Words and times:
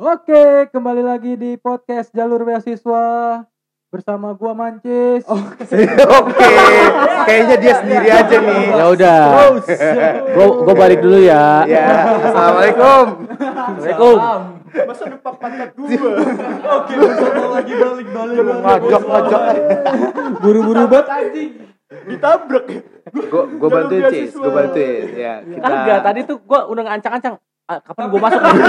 Oke, 0.00 0.64
kembali 0.72 1.04
lagi 1.04 1.36
di 1.36 1.60
podcast 1.60 2.08
Jalur 2.16 2.40
Beasiswa 2.48 3.04
bersama 3.92 4.32
gua 4.32 4.56
Mancis. 4.56 5.28
Oke, 5.28 5.60
kayaknya 7.28 7.56
dia 7.60 7.74
sendiri 7.84 8.08
aja 8.08 8.36
nih. 8.40 8.64
Ya 8.80 8.84
udah. 8.96 9.20
Gua 10.32 10.46
gua 10.64 10.72
balik 10.72 11.04
dulu 11.04 11.20
ya. 11.20 11.68
Ya, 11.68 12.16
assalamualaikum. 12.16 13.04
Assalamualaikum. 13.28 14.16
Masa 14.88 15.04
depan 15.04 15.34
pantat 15.36 15.70
gua. 15.76 16.12
Oke, 16.80 16.92
bersama 16.96 17.46
lagi 17.60 17.72
balik-balik. 17.76 18.36
Ngajak 18.40 19.02
ngajak. 19.04 19.42
Buru-buru 20.40 20.82
banget 20.88 21.06
anjing. 21.12 21.50
Ditabrak. 22.08 22.64
Gue 23.12 23.42
gue 23.52 23.68
bantuin 23.68 24.02
Cis, 24.08 24.32
gue 24.32 24.48
bantuin. 24.48 25.04
Ya, 25.12 25.44
kita. 25.44 25.60
Kagak, 25.60 25.98
tadi 26.08 26.20
tuh 26.24 26.40
gua 26.48 26.64
udah 26.72 26.88
ngancang-ancang. 26.88 27.36
Ah, 27.70 27.78
kapan 27.78 28.10
gua 28.10 28.20
masuk 28.20 28.40
nih? 28.42 28.50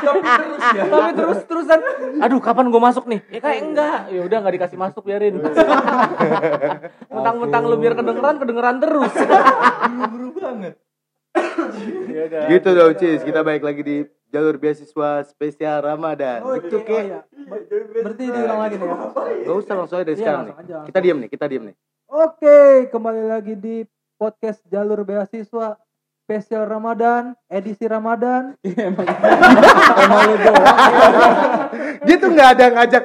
Tapi 0.00 0.20
terus 0.24 0.62
ya. 0.72 0.84
Tapi 0.88 1.10
terus 1.12 1.38
terusan. 1.44 1.78
Aduh, 2.18 2.40
kapan 2.40 2.66
gua 2.68 2.82
masuk 2.82 3.04
nih? 3.04 3.20
Ya 3.28 3.36
kayak 3.38 3.60
enggak. 3.62 3.98
Ya 4.08 4.20
udah 4.24 4.36
enggak 4.40 4.54
dikasih 4.56 4.78
masuk 4.80 5.02
biarin. 5.04 5.44
Mentang-mentang 7.12 7.62
lu 7.62 7.76
biar 7.76 7.92
kedengeran, 7.92 8.36
kedengeran 8.38 8.76
terus. 8.78 9.12
Buru-buru 9.12 10.28
banget. 10.34 10.74
Gitu 12.48 12.68
dong 12.70 12.92
Cis, 12.96 13.20
kita 13.22 13.40
balik 13.40 13.60
lagi 13.60 13.82
di 13.82 13.96
jalur 14.26 14.56
beasiswa 14.56 15.20
spesial 15.22 15.84
Ramadan. 15.84 16.40
Oh, 16.40 16.56
Gitu 16.56 16.80
iya, 16.80 16.86
kayak. 16.86 17.04
iya. 17.04 17.20
Ber- 17.44 17.68
Berarti 17.92 18.24
diulang 18.26 18.58
lagi 18.58 18.74
nih 18.74 18.86
ya. 18.86 18.96
Gak 19.44 19.56
usah 19.58 19.74
langsung 19.76 19.96
aja 19.96 20.06
dari 20.06 20.16
Iya, 20.16 20.22
sekarang 20.22 20.42
nih. 20.42 20.54
aja. 20.56 20.76
Kita 20.86 20.98
diam 20.98 21.18
nih, 21.18 21.28
kita 21.28 21.44
diam 21.44 21.64
nih. 21.66 21.76
Oke, 22.08 22.58
kembali 22.88 23.22
lagi 23.22 23.54
di 23.54 23.76
podcast 24.16 24.64
Jalur 24.66 25.04
Beasiswa 25.04 25.76
spesial 26.30 26.62
Ramadan, 26.62 27.34
edisi 27.50 27.90
Ramadan. 27.90 28.54
Emang 28.78 29.02
emang 29.98 30.20
lu 30.30 30.36
doang. 30.38 30.78
Dia 32.06 32.16
tuh 32.22 32.30
nggak 32.30 32.50
ada 32.54 32.66
ngajak 32.78 33.04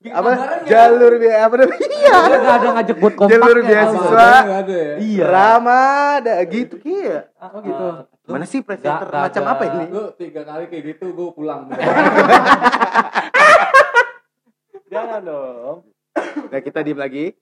apa 0.00 0.30
jalur 0.68 1.12
bi 1.16 1.28
apa 1.32 1.54
namanya? 1.56 1.88
Iya. 1.88 2.16
Enggak 2.36 2.56
ada 2.60 2.68
ngajak 2.76 2.96
buat 3.00 3.14
kompak. 3.16 3.32
Jalur 3.32 3.56
ada 3.64 4.76
ya. 4.76 4.92
Iya. 5.00 5.24
Ramadan 5.24 6.40
gitu 6.52 6.76
kia. 6.84 7.32
Oh 7.40 7.64
gitu. 7.64 8.04
Mana 8.28 8.44
sih 8.44 8.60
presenter 8.60 9.08
Nggak, 9.08 9.24
macam 9.24 9.42
nggak. 9.42 9.56
apa 9.56 9.62
ini? 9.64 9.84
Lu 9.88 10.04
tiga 10.20 10.42
kali 10.44 10.64
kayak 10.68 10.84
gitu 10.84 11.16
gue 11.16 11.28
pulang. 11.32 11.64
Jangan 14.92 15.20
dong. 15.24 15.76
Nah, 16.52 16.60
kita 16.60 16.84
diam 16.84 17.00
lagi. 17.00 17.32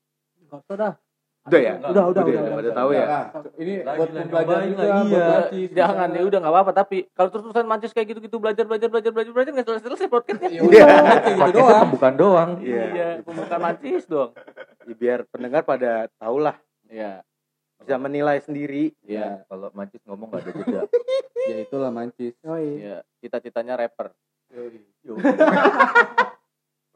Gak 0.46 0.62
usah 0.62 0.76
dah. 0.78 0.94
Udah 1.48 1.60
ya? 1.60 1.74
Udah, 1.80 2.04
udah, 2.12 2.22
Udah, 2.22 2.40
udah. 2.44 2.56
pada 2.60 2.70
tahu 2.70 2.90
ya. 2.92 3.04
Ini 3.56 3.74
Lagi 3.80 3.98
buat 3.98 4.08
nyobain 4.12 4.68
juga. 4.68 4.84
Iya, 5.08 5.26
jangan 5.72 6.08
ya 6.12 6.22
udah 6.22 6.38
nggak 6.44 6.54
apa-apa 6.54 6.72
tapi 6.76 6.98
kalau 7.16 7.28
terus-terusan 7.32 7.64
mancis 7.64 7.92
kayak 7.92 8.08
gitu-gitu 8.12 8.36
belajar 8.36 8.68
belajar 8.68 8.88
belajar 8.92 9.10
belajar 9.10 9.32
belajar 9.32 9.50
nggak 9.56 9.66
selesai-selesai 9.66 10.08
podcastnya. 10.08 10.48
Ya 10.52 10.60
udah, 10.62 10.86
kayak 11.24 11.38
gitu 11.40 11.52
doang. 11.56 11.88
bukan 11.88 12.12
doang. 12.14 12.50
Iya. 12.60 12.84
Iya, 12.92 13.08
bukan 13.24 13.58
mancis 13.58 14.04
dong. 14.04 14.30
Ya, 14.84 14.94
biar 14.94 15.18
pendengar 15.28 15.64
pada 15.64 16.06
tahu 16.16 16.40
lah 16.40 16.56
Iya. 16.88 17.20
bisa 17.78 17.96
menilai 17.96 18.40
sendiri. 18.42 18.92
Ya, 19.06 19.44
kalau 19.46 19.70
Mancis 19.70 20.02
ngomong 20.04 20.28
gak 20.34 20.44
ada 20.44 20.52
jeda. 20.52 20.82
Ya 21.48 21.64
itulah 21.64 21.88
mancis. 21.88 22.36
Yoi. 22.44 22.84
Iya, 22.84 23.00
cita-citanya 23.24 23.80
rapper. 23.80 24.12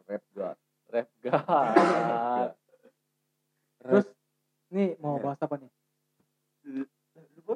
Rap 0.04 0.24
god. 0.36 0.56
Rap 0.92 1.08
god. 1.24 1.40
Nih 4.72 4.96
mau 5.04 5.20
bahas 5.20 5.36
apa 5.44 5.60
nih? 5.60 5.70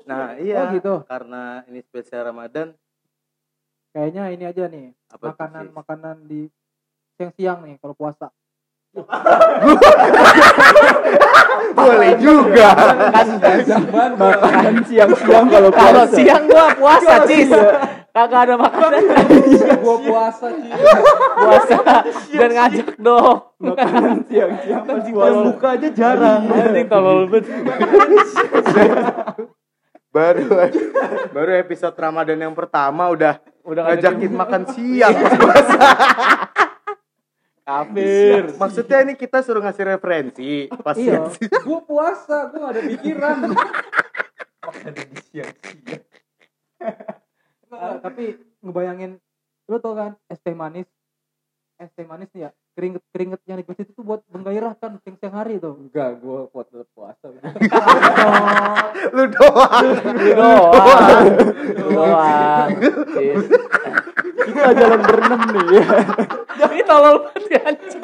Nah, 0.05 0.37
iya. 0.37 0.61
Oh 0.61 0.67
gitu. 0.77 0.95
Karena 1.09 1.65
ini 1.65 1.81
spesial 1.81 2.29
Ramadan, 2.29 2.77
Kayaknya 3.97 4.25
ini 4.29 4.45
aja 4.45 4.69
nih, 4.69 4.93
makanan-makanan 5.09 6.29
di 6.29 6.53
siang-siang 7.17 7.65
nih 7.65 7.81
kalau 7.81 7.97
puasa. 7.97 8.29
Boleh 11.77 12.13
juga. 12.21 12.77
kan 12.77 13.29
Makan 14.21 14.85
siang-siang 14.85 15.49
kalau 15.49 15.73
kalau 15.73 16.05
siang 16.13 16.45
gua 16.45 16.77
puasa, 16.77 17.25
Cis. 17.25 17.49
Kagak 18.17 18.49
ada 18.49 18.57
makanan 18.57 19.03
gua 19.85 19.97
puasa 20.01 20.49
sih. 20.49 20.73
puasa 21.37 21.77
dan 22.33 22.51
ngajak 22.57 22.97
dong. 22.97 23.53
Makanan 23.61 24.25
siang-siang 24.25 24.89
pas 24.89 25.05
Kalau 25.05 25.53
buka 25.53 25.69
aja 25.77 25.89
jarang. 25.93 26.49
Anjing 26.49 26.89
tolol 26.89 27.29
banget. 27.29 27.45
baru 30.09 30.49
baru 31.29 31.51
episode 31.61 31.93
Ramadan 31.93 32.41
yang 32.41 32.57
pertama 32.57 33.13
udah 33.13 33.37
Udah 33.69 33.85
ngajakin 33.85 34.33
makan 34.33 34.63
siang. 34.73 35.13
kafir. 37.69 38.57
Maksudnya 38.57 38.99
ini 39.05 39.13
kita 39.13 39.45
suruh 39.45 39.61
ngasih 39.61 39.85
referensi 39.93 40.73
pas 40.81 40.97
Iya. 40.97 41.29
Gua 41.69 41.85
puasa, 41.85 42.49
gua 42.49 42.73
gak 42.73 42.81
ada 42.81 42.83
pikiran. 42.97 43.39
Nggak, 47.67 47.95
tapi 48.03 48.25
ngebayangin 48.63 49.19
lu 49.67 49.77
tau 49.83 49.99
kan 49.99 50.15
es 50.31 50.39
teh 50.39 50.55
manis 50.55 50.87
es 51.83 51.91
teh 51.99 52.07
manis 52.07 52.31
nih 52.31 52.47
ya 52.47 52.51
keringet 52.79 53.03
keringet 53.11 53.41
yang 53.49 53.59
di 53.59 53.67
itu 53.67 53.91
tuh 53.91 54.05
buat 54.07 54.21
menggairahkan 54.31 55.03
siang 55.03 55.17
siang 55.19 55.35
hari 55.35 55.59
tuh 55.59 55.75
Enggak, 55.91 56.21
gua 56.23 56.47
kuat 56.53 56.69
tetap 56.69 56.87
puasa. 56.93 57.27
Lu 59.17 59.25
doang. 59.33 59.87
Lu 59.97 60.25
doang. 60.37 61.25
Lu 61.73 61.89
doang. 61.97 62.69
Kita 64.47 64.71
jalan 64.77 65.01
berenam 65.03 65.41
nih 65.51 65.65
ya. 65.81 65.87
Ini 66.71 66.83
tolol 66.85 67.17
banget 67.27 67.45
ya. 67.51 67.61
anjing. 67.65 68.03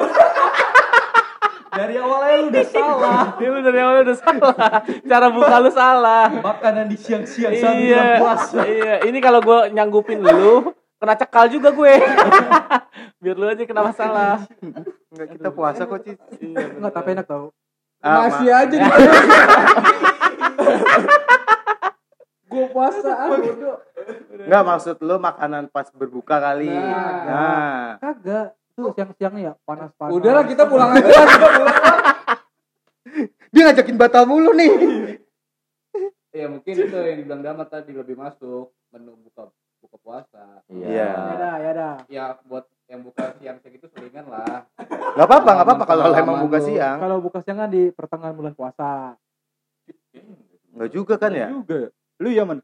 Dari 1.73 1.95
awalnya 1.97 2.35
lu 2.37 2.45
udah 2.47 2.65
salah. 2.65 3.21
Dia 3.35 3.49
lu 3.49 3.59
dari 3.59 3.79
awal 3.79 3.95
udah 4.03 4.17
salah. 4.17 4.69
Cara 5.03 5.27
buka 5.27 5.55
lu 5.57 5.69
salah. 5.69 6.25
Makanan 6.29 6.85
di 6.85 6.95
siang-siang 6.95 7.51
iya. 7.51 8.21
Iya, 8.61 8.95
ini 9.03 9.17
kalau 9.17 9.41
gue 9.41 9.73
nyanggupin 9.73 10.21
lu 10.21 10.69
kena 10.97 11.15
cekal 11.15 11.49
juga 11.49 11.69
gue. 11.69 11.93
Biar 13.21 13.35
lu 13.35 13.45
aja 13.45 13.63
kena 13.63 13.81
masalah. 13.83 14.45
Enggak 15.09 15.27
kita 15.31 15.49
puasa 15.49 15.83
kok, 15.83 15.99
Cis. 16.01 16.17
nggak 16.53 16.93
tapi 16.93 17.09
enak 17.13 17.25
tau 17.25 17.49
Ah, 17.99 18.27
Masih 18.27 18.51
ma- 18.51 18.59
aja 18.59 18.75
di 18.75 18.83
Gua 22.45 22.67
puasa 22.69 23.09
ah. 23.09 23.29
Enggak 24.35 24.63
maksud 24.63 24.95
lu 24.99 25.15
makanan 25.17 25.65
pas 25.67 25.87
berbuka 25.89 26.37
kali. 26.37 26.69
Nah. 26.69 27.23
Nah. 27.25 27.83
kagak 27.97 28.53
tuh 28.73 28.89
siang 28.97 29.11
siang 29.17 29.33
nih 29.37 29.43
ya 29.49 29.53
panas 29.63 29.93
panas 29.93 30.13
Udahlah 30.17 30.43
kita 30.49 30.65
pulang 30.65 30.89
aja 30.97 31.05
lah, 31.05 31.25
kita 31.29 31.47
pulang. 31.53 31.77
Dia 33.53 33.61
ngajakin 33.69 33.97
batal 34.01 34.23
mulu 34.25 34.51
nih. 34.57 34.71
Ya 36.33 36.49
mungkin 36.49 36.73
itu 36.73 36.97
yang 36.97 37.17
dibilang 37.21 37.41
Damat 37.45 37.69
tadi 37.69 37.93
lebih 37.93 38.17
masuk 38.17 38.73
menu 38.89 39.13
buka 39.21 39.53
buka 39.77 39.97
puasa. 40.01 40.65
Iya. 40.65 41.13
ya 41.13 41.35
dah 41.37 41.55
ya 41.61 41.71
dah 41.77 41.95
Ya 42.09 42.23
buat 42.49 42.65
yang 42.89 43.05
buka 43.05 43.37
siang-siang 43.37 43.75
itu 43.77 43.85
selingan 43.93 44.25
lah. 44.25 44.65
Enggak 44.81 45.27
apa-apa, 45.29 45.49
enggak 45.53 45.67
apa-apa 45.69 45.83
kalau 45.85 46.03
emang 46.17 46.37
buka 46.49 46.59
siang. 46.65 46.97
kalau 46.97 47.17
buka 47.21 47.39
siang 47.45 47.57
kan 47.61 47.69
di 47.69 47.93
pertengahan 47.93 48.33
bulan 48.33 48.57
puasa 48.57 49.13
Enggak 50.73 50.89
juga 50.89 51.13
kan 51.21 51.31
ya? 51.37 51.53
Juga. 51.53 51.93
Lu 52.17 52.29
ya 52.33 52.43
man. 52.49 52.59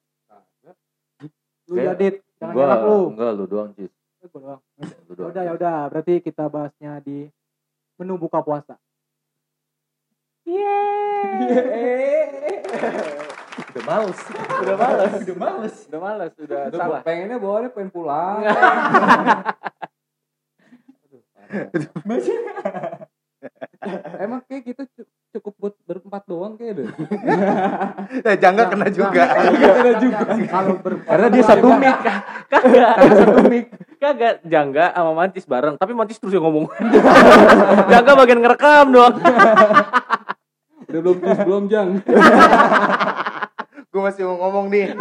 lu 1.69 1.77
ya 1.77 1.93
dit 1.93 2.25
jangan 2.41 2.53
Gua 2.57 2.65
nyalak 2.65 2.81
lu 2.81 2.97
enggak 3.13 3.29
lu 3.37 3.45
doang, 3.45 3.69
Cis. 3.77 3.93
Gua 4.19 4.27
doang. 4.35 4.61
Ya 5.09 5.25
udah 5.31 5.43
ya 5.43 5.53
udah 5.55 5.75
berarti 5.87 6.19
kita 6.19 6.47
bahasnya 6.47 6.99
di 6.99 7.31
menu 7.95 8.15
buka 8.15 8.39
puasa 8.39 8.75
Udah 13.69 13.83
males. 13.85 14.19
Udah 14.59 14.75
males. 14.75 15.13
Udah 15.21 15.35
males. 15.37 15.75
Udah 15.87 15.99
males, 15.99 16.33
udah 16.35 16.59
Udah 16.67 16.79
salah. 16.79 17.01
pengennya 17.05 17.37
bawaannya 17.37 17.69
pengen 17.69 17.91
pulang. 17.93 18.41
Emang 24.19 24.43
kayak 24.45 24.63
kita 24.67 24.83
cu- 24.85 25.07
cukup 25.31 25.53
buat 25.55 25.73
berempat 25.87 26.23
doang 26.27 26.59
kayak 26.59 26.83
deh. 26.83 26.87
Eh, 28.19 28.35
jangan 28.37 28.67
kena 28.67 28.89
juga. 28.91 29.23
Ada 29.23 29.93
juga. 30.01 30.25
kalau 30.49 30.75
ber 30.77 30.93
Karena 31.05 31.27
dia 31.31 31.43
satu 31.45 31.67
mic. 31.73 31.95
Kagak. 32.51 32.93
satu 32.99 33.41
mic. 33.47 33.65
Kagak, 34.09 34.41
Jangga 34.41 34.89
sama 34.89 35.13
Mantis 35.13 35.45
bareng, 35.45 35.77
tapi 35.77 35.93
Mantis 35.93 36.17
terus 36.17 36.33
yang 36.33 36.41
ngomong. 36.41 36.65
Jangga 37.93 38.17
bagian 38.17 38.41
ngerekam 38.41 38.89
doang. 38.89 39.13
Udah 40.89 41.01
belum 41.05 41.17
tis 41.21 41.39
belum 41.45 41.63
jang. 41.69 41.89
Gue 43.93 44.01
masih 44.01 44.25
mau 44.25 44.41
ngomong 44.41 44.73
nih. 44.73 44.97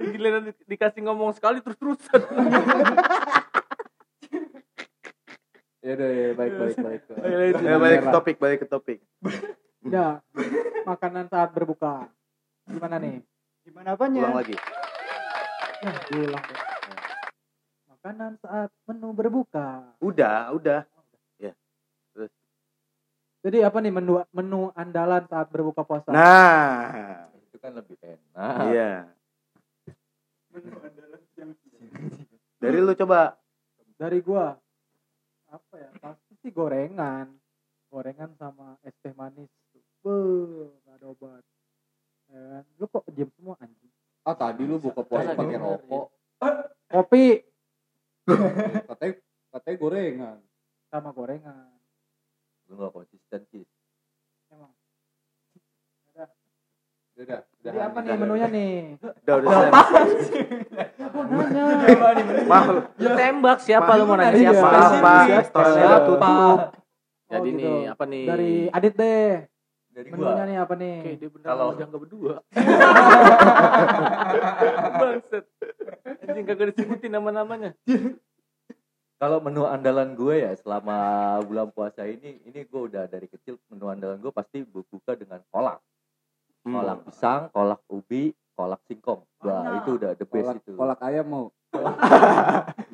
Giliran 0.00 0.48
di- 0.48 0.64
dikasih 0.64 1.04
ngomong 1.04 1.36
sekali 1.36 1.60
terus-terusan. 1.60 2.20
Ya 5.84 5.92
udah 5.92 6.08
ya 6.08 6.28
baik 6.32 6.52
baik 6.56 6.76
baik. 6.80 7.00
Ya, 7.60 7.76
balik 7.76 8.00
ke 8.00 8.08
topik, 8.08 8.36
balik 8.40 8.58
ke 8.64 8.66
topik. 8.68 8.98
ya 9.84 10.24
makanan 10.88 11.28
saat 11.28 11.52
berbuka 11.52 12.08
gimana 12.66 12.96
nih 12.98 13.20
Gimana 13.68 14.00
Ulang 14.00 14.32
lagi. 14.32 14.56
Diulang 16.08 16.40
deh. 16.40 16.67
Makanan 18.08 18.40
saat 18.40 18.72
menu 18.88 19.12
berbuka. 19.12 19.84
Udah, 20.00 20.56
udah. 20.56 20.88
Jadi 23.38 23.62
apa 23.62 23.78
nih 23.78 23.94
menu 23.94 24.18
menu 24.34 24.74
andalan 24.74 25.22
saat 25.30 25.46
berbuka 25.52 25.86
puasa? 25.86 26.10
Nah, 26.10 27.30
Itu 27.38 27.54
kan 27.62 27.70
lebih 27.70 27.94
enak. 28.02 28.74
iya. 28.74 29.06
Dari 32.64 32.78
lu 32.82 32.90
coba. 32.98 33.38
Dari 33.94 34.18
gua 34.24 34.56
apa 35.52 35.74
ya? 35.78 35.90
Pasti 36.02 36.34
sih 36.42 36.50
gorengan. 36.50 37.30
Gorengan 37.92 38.34
sama 38.40 38.74
es 38.82 38.96
teh 39.04 39.14
manis. 39.14 39.46
Beuh, 40.02 40.74
gak 40.82 40.98
ada 40.98 41.06
obat. 41.06 41.44
Ya 42.26 42.42
kan? 42.42 42.64
Lu 42.74 42.84
kok 42.90 43.06
diam 43.14 43.30
semua 43.38 43.54
anjing? 43.62 43.92
Ah 44.26 44.34
tadi 44.34 44.66
lu 44.66 44.82
buka 44.82 45.06
puasa 45.06 45.38
pakai 45.38 45.62
rokok. 45.62 46.10
Kopi 46.90 47.38
Katanya 48.86 49.14
katanya 49.50 49.76
gorengan. 49.78 50.38
sama 50.86 51.10
gorengan. 51.10 51.74
Lu 52.64 52.72
gak 52.76 52.92
konsisten 52.94 53.40
sih. 53.46 53.64
Emang. 54.48 54.72
Udah, 56.08 56.28
udah. 57.18 57.40
Jadi 57.58 57.78
apa 57.78 57.98
nih 57.98 58.14
menunya 58.14 58.46
nih? 58.48 58.94
Udah, 58.96 59.34
udah 59.34 59.50
nanya. 59.50 59.72
Maaf, 62.44 62.66
Lu 62.94 63.08
tembak 63.10 63.58
siapa 63.60 63.90
lu 63.94 64.04
mau 64.04 64.14
nanya 64.14 64.34
siapa? 64.34 64.70
Siapa? 64.70 65.12
Restorannya 65.34 65.82
udah 65.82 66.04
tutup. 66.04 66.58
Jadi 67.28 67.28
Oh, 67.28 67.44
gitu. 67.44 67.60
nih 67.60 67.78
apa 67.86 68.04
nih? 68.06 68.24
Dari 68.24 68.52
Adit 68.70 68.94
deh. 68.94 69.46
Dari 69.90 70.08
Menunya 70.08 70.32
gua. 70.32 70.46
nih 70.46 70.56
apa 70.58 70.74
nih? 70.74 70.96
Oke, 70.98 71.14
dia 71.14 71.28
bener 71.28 71.44
Kalau- 71.44 71.74
jangka 71.74 71.98
berdua. 71.98 72.34
Bangset. 74.94 75.44
Anjing 76.24 76.46
kagak 76.46 76.74
disebutin 76.74 77.12
nama-namanya. 77.14 77.74
Kalau 79.18 79.42
menu 79.42 79.66
andalan 79.66 80.14
gue 80.14 80.46
ya 80.46 80.54
selama 80.54 80.94
bulan 81.42 81.74
puasa 81.74 82.06
ini, 82.06 82.38
ini 82.46 82.62
gue 82.62 82.80
udah 82.86 83.10
dari 83.10 83.26
kecil 83.26 83.58
menu 83.66 83.90
andalan 83.90 84.22
gue 84.22 84.30
pasti 84.30 84.62
berbuka 84.62 85.18
dengan 85.18 85.42
kolak. 85.50 85.82
Hmm. 86.62 86.78
Kolak 86.78 86.98
pisang, 87.10 87.42
kolak 87.50 87.82
ubi, 87.90 88.30
kolak 88.54 88.78
singkong. 88.86 89.26
Wah, 89.42 89.82
itu 89.82 89.98
udah 89.98 90.14
the 90.14 90.22
best 90.22 90.46
Kolak, 90.46 90.56
itu. 90.62 90.72
kolak 90.78 91.00
ayam 91.02 91.26
mau. 91.26 91.46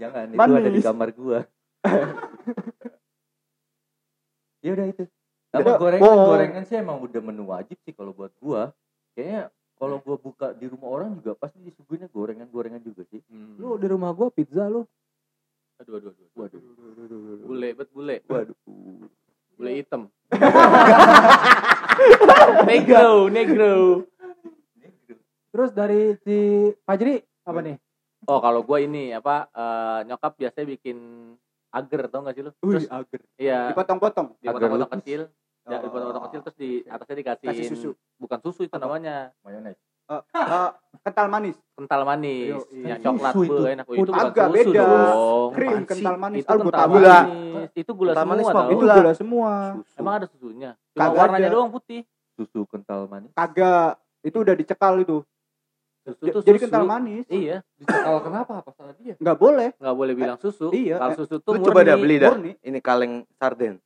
Jangan, 0.00 0.32
itu 0.32 0.40
ada 0.40 0.60
di 0.64 0.80
Manis. 0.80 0.84
kamar 0.84 1.08
gua. 1.12 1.38
ya 4.64 4.70
udah 4.72 4.86
itu. 4.88 5.04
Sama 5.52 5.60
Udah, 5.62 5.76
gorengan, 5.78 6.08
oh. 6.08 6.26
gorengan 6.34 6.64
sih 6.66 6.76
emang 6.80 6.98
udah 7.04 7.20
menu 7.20 7.52
wajib 7.52 7.76
sih 7.84 7.92
kalau 7.92 8.16
buat 8.16 8.32
gua. 8.40 8.72
Kayaknya 9.14 9.52
kalau 9.84 10.00
gua 10.00 10.16
buka 10.16 10.56
di 10.56 10.64
rumah 10.64 10.88
orang 10.88 11.20
juga 11.20 11.36
pasti 11.36 11.60
disuguhinnya 11.60 12.08
gorengan-gorengan 12.08 12.80
juga 12.80 13.04
sih. 13.12 13.20
Lu 13.60 13.76
di 13.76 13.84
rumah 13.84 14.16
gua 14.16 14.32
pizza 14.32 14.64
lu. 14.64 14.88
Aduh, 15.76 16.00
aduh, 16.00 16.10
aduh. 16.16 16.28
Waduh. 16.32 16.60
Bule, 17.44 17.68
bet 17.76 17.88
bule. 17.92 18.16
Waduh. 18.24 18.56
Bule 19.60 19.70
hitam. 19.76 20.08
negro, 22.70 23.28
negro. 23.28 23.72
Terus 25.52 25.70
dari 25.76 26.16
si 26.24 26.72
Fajri 26.88 27.20
apa 27.44 27.60
nih? 27.60 27.76
Oh, 28.24 28.40
kalau 28.40 28.64
gua 28.64 28.80
ini 28.80 29.12
apa 29.12 29.52
eh, 29.52 29.98
nyokap 30.08 30.40
biasanya 30.40 30.80
bikin 30.80 30.96
agar 31.74 32.08
tau 32.08 32.24
gak 32.24 32.40
sih 32.40 32.44
lu? 32.48 32.52
Terus 32.56 32.88
agar. 32.88 33.20
iya 33.36 33.68
Dipotong-potong. 33.74 34.40
dipotong-potong 34.40 34.90
kecil. 34.96 35.28
Ya, 35.64 35.76
Oh. 35.76 35.82
dipotong-potong 35.82 36.24
kecil 36.28 36.40
terus 36.42 36.56
di 36.56 36.70
atasnya 36.84 37.16
dikasih 37.16 37.46
Kasih 37.48 37.66
susu. 37.66 37.90
Bukan 38.16 38.38
susu 38.38 38.60
itu 38.62 38.76
namanya. 38.76 39.32
Mayones. 39.40 39.80
Eh, 40.04 40.20
kental 41.00 41.26
manis. 41.26 41.56
Kental 41.72 42.04
manis. 42.04 42.44
Yo, 42.46 42.58
Ya, 42.76 42.84
iya. 42.84 42.94
coklat 43.00 43.32
Susu 43.32 43.44
itu. 43.46 43.54
be, 43.56 43.68
enak. 43.72 43.84
Oh, 43.86 43.94
itu 43.94 44.04
bukan 44.06 44.26
Agak 44.28 44.46
susu 44.46 44.56
beda. 44.68 44.82
dong. 44.84 45.48
Krim, 45.50 45.64
Apaan 45.66 45.80
sih? 45.80 45.88
kental 45.88 46.16
manis. 46.18 46.38
Itu 46.38 46.44
Ah, 46.44 46.52
kental 46.54 46.68
tahu. 46.70 46.84
manis. 46.84 46.92
Gula. 46.92 47.18
Itu 47.74 47.90
gula 47.94 48.10
Kental 48.12 48.26
manis 48.26 48.44
semua 48.44 48.52
tau. 48.54 48.68
itu 48.68 48.76
Gula 48.76 49.12
semua. 49.14 49.52
Susu. 49.74 49.96
Emang 49.96 50.14
ada 50.14 50.26
susunya. 50.28 50.70
Cuma 50.92 51.00
Kagak 51.00 51.16
warnanya 51.18 51.48
ada. 51.48 51.54
doang 51.56 51.70
putih. 51.72 52.00
Susu 52.34 52.60
kental 52.66 53.00
manis. 53.06 53.30
Kagak. 53.32 53.92
Itu 54.20 54.36
udah 54.38 54.54
dicekal 54.54 54.94
itu. 54.98 55.16
Susu 56.02 56.20
tuh 56.30 56.42
Jadi 56.42 56.58
susu. 56.58 56.64
kental 56.68 56.84
manis. 56.84 57.24
Iya, 57.26 57.64
Dicekal 57.74 58.16
kenapa? 58.20 58.52
Apa 58.60 58.70
salah 58.70 58.92
dia? 58.94 59.16
Nggak 59.16 59.36
boleh. 59.38 59.68
nggak 59.74 59.96
boleh 59.96 60.12
bilang 60.12 60.36
susu. 60.36 60.68
iya. 60.70 61.00
Kalau 61.00 61.16
susu 61.16 61.40
tuh 61.40 61.56
Lu 61.56 61.64
coba 61.64 61.80
murni. 61.80 61.88
dah 61.88 61.96
beli 61.96 62.16
dah. 62.18 62.30
Murni. 62.30 62.52
Ini 62.60 62.78
kaleng 62.78 63.24
sarden. 63.34 63.80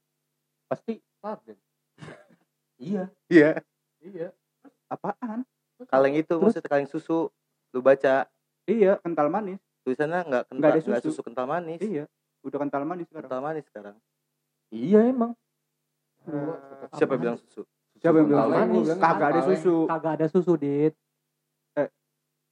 Pasti 0.67 0.99
Sarden. 1.17 1.55
Iya. 2.79 3.05
Iya. 3.29 3.51
Iya. 4.01 4.29
Apaan? 4.89 5.45
Kaleng 5.87 6.17
itu 6.19 6.35
maksudnya 6.39 6.71
kaleng 6.71 6.91
susu. 6.91 7.29
Lu 7.75 7.85
baca. 7.85 8.27
Iya, 8.65 8.99
kental 9.05 9.29
manis. 9.29 9.61
Tulisannya 9.85 10.21
nggak 10.27 10.45
kental, 10.49 10.59
Nggak 10.59 10.71
ada 10.73 10.81
nggak 10.89 11.03
susu. 11.05 11.13
susu 11.15 11.21
kental 11.27 11.47
manis. 11.47 11.79
Iya. 11.83 12.05
Udah 12.47 12.59
kental 12.63 12.83
manis 12.87 13.07
sekarang. 13.11 13.23
Kental 13.29 13.43
manis 13.43 13.65
sekarang. 13.69 13.97
Iya 14.73 15.01
emang. 15.09 15.33
Siapa 16.97 17.17
yang 17.17 17.23
bilang 17.25 17.39
susu? 17.41 17.63
Siapa 17.99 18.17
yang 18.21 18.29
bilang 18.31 18.49
manis? 18.53 18.87
Kagak 18.97 19.29
ada 19.35 19.41
susu. 19.45 19.77
Kagak 19.89 20.13
ada 20.21 20.27
susu, 20.31 20.53
Dit. 20.57 20.95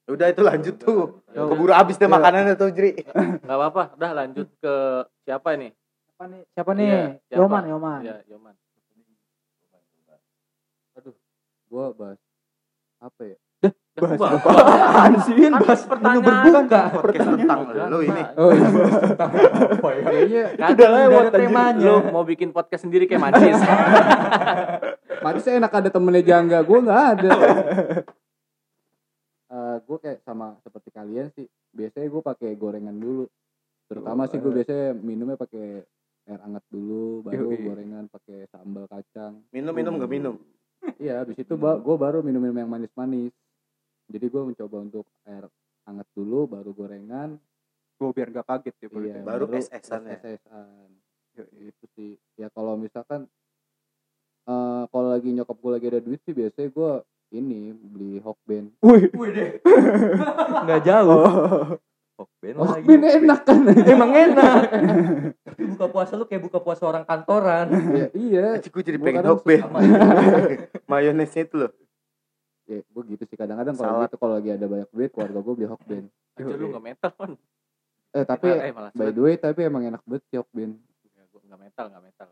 Udah 0.07 0.31
itu 0.31 0.39
lanjut 0.39 0.79
tuh. 0.79 1.19
Ya 1.35 1.43
udah. 1.43 1.51
Keburu 1.51 1.73
habis 1.75 1.99
deh 1.99 2.07
makanannya 2.07 2.55
tuh, 2.55 2.71
Jri. 2.71 2.95
Nggak 3.43 3.57
apa-apa. 3.59 3.83
Udah 3.99 4.11
lanjut 4.15 4.47
ke 4.63 4.75
siapa 5.27 5.59
ini? 5.59 5.75
Siapa 6.07 6.25
nih? 6.31 6.43
Siapa 6.55 6.71
nih? 6.79 6.87
Iya, 6.87 7.03
siapa? 7.27 7.41
Yoman, 7.43 7.65
Yoman. 7.67 8.01
Ya, 8.07 8.17
Yoman. 8.31 8.36
Gua 11.67 11.91
bahas 11.93 12.21
apa 13.03 13.23
ya? 13.27 13.39
Bahas 13.97 14.21
Apaan 14.21 15.13
sih? 15.25 15.35
Bahas 15.49 15.83
pertanyaan. 15.89 16.21
berbuka. 16.23 16.83
Podcast 17.01 17.29
tentang 17.33 17.61
lu 17.89 17.99
ini. 18.05 18.23
Oh 18.37 18.51
iya. 18.53 18.69
Kayaknya 19.81 20.45
Kan 20.61 20.69
Udah 20.77 20.91
lewat, 20.93 21.25
temanya. 21.33 21.89
Lu 21.89 21.97
mau 22.13 22.25
bikin 22.29 22.53
podcast 22.53 22.85
sendiri 22.85 23.09
kayak 23.09 23.23
Mancis. 23.25 23.57
Manisnya 25.25 25.59
enak 25.59 25.73
ada 25.73 25.89
temennya 25.89 26.23
jangga, 26.23 26.59
gue 26.61 26.79
nggak 26.85 27.03
ada. 27.17 27.31
Eh 29.47 29.79
gue 29.79 29.99
kayak 30.03 30.27
sama 30.27 30.59
seperti 30.67 30.91
kalian 30.91 31.31
sih. 31.31 31.47
Biasanya 31.71 32.11
gue 32.11 32.19
pakai 32.19 32.51
gorengan 32.59 32.99
dulu. 32.99 33.31
Terutama 33.87 34.27
sih 34.27 34.43
gue 34.43 34.51
biasanya 34.51 34.91
minumnya 34.99 35.39
pakai 35.39 35.87
air 36.27 36.41
hangat 36.43 36.67
dulu, 36.67 37.23
baru 37.23 37.55
gorengan 37.55 38.11
pakai 38.11 38.51
sambal 38.51 38.91
kacang. 38.91 39.47
Minum 39.55 39.71
minum 39.71 39.95
nggak 40.03 40.11
minum. 40.11 40.35
Iya, 40.97 41.23
habis 41.23 41.37
itu 41.39 41.55
gue 41.59 41.97
baru 41.99 42.23
minum-minum 42.23 42.57
yang 42.57 42.71
manis-manis. 42.71 43.35
Jadi 44.07 44.27
gue 44.31 44.43
mencoba 44.43 44.77
untuk 44.87 45.07
air 45.27 45.51
hangat 45.87 46.09
dulu, 46.15 46.47
baru 46.47 46.71
gorengan. 46.71 47.39
Gue 47.97 48.11
biar 48.13 48.29
gak 48.31 48.47
kaget 48.47 48.75
ya. 48.79 48.87
Iya, 48.93 49.15
Baru 49.25 49.45
SS-an 49.51 50.03
ya? 50.07 50.19
SS-an. 50.21 50.89
Itu 51.59 51.85
sih. 51.97 52.17
Ya 52.39 52.49
kalau 52.53 52.79
misalkan 52.79 53.27
eh 54.47 54.83
kalau 54.95 55.11
lagi 55.11 55.35
nyokap 55.35 55.59
gue 55.59 55.71
lagi 55.75 55.87
ada 55.91 56.01
duit 56.01 56.23
sih 56.23 56.31
biasanya 56.31 56.71
gue 56.71 56.93
ini 57.35 57.75
beli 57.75 58.23
Hokben. 58.23 58.71
Wih. 58.79 59.11
Nggak 60.65 60.81
jauh. 60.87 61.27
Hokben 62.17 62.57
lagi. 62.57 62.81
Hokben 62.81 63.03
enak 63.05 63.41
kan? 63.45 63.61
Emang 63.93 64.11
enak. 64.17 64.61
Tapi 65.45 65.63
buka 65.77 65.87
puasa 65.93 66.13
lu 66.17 66.25
kayak 66.25 66.43
buka 66.49 66.59
puasa 66.65 66.89
orang 66.89 67.05
kantoran. 67.05 67.69
ya, 67.93 68.09
iya. 68.17 68.47
Aci 68.57 68.73
gue 68.73 68.81
jadi 68.81 68.97
Gua 68.97 69.07
pengen 69.13 69.25
ya. 69.45 69.61
Mayonesnya 70.91 71.45
itu 71.45 71.55
loh. 71.61 71.73
Ya, 72.67 72.81
gue 72.81 73.03
gitu 73.13 73.23
sih 73.29 73.37
kadang-kadang 73.37 73.77
kalau 73.77 74.09
gitu 74.09 74.17
kalau 74.17 74.35
lagi 74.41 74.51
ada 74.51 74.67
banyak 74.67 74.89
duit 74.91 75.13
keluarga 75.13 75.39
gue 75.45 75.55
beli 75.61 75.69
Hokben. 75.69 76.05
Anjir 76.41 76.57
lu 76.57 76.67
nggak 76.73 76.85
metal 76.89 77.13
kan? 77.13 77.31
Eh 78.17 78.25
tapi 78.25 78.49
eh 78.49 78.73
by 78.73 79.11
the 79.13 79.21
way 79.21 79.35
tapi 79.37 79.61
emang 79.69 79.85
enak 79.85 80.01
banget 80.09 80.25
sih 80.33 80.41
Hokben. 80.41 80.81
Ya, 81.13 81.23
gua 81.29 81.41
nggak 81.45 81.61
metal, 81.69 81.85
nggak 81.93 82.05
metal. 82.05 82.29